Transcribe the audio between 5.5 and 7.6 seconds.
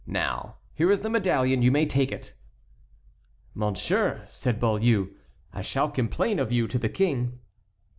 "I shall complain of you to the King."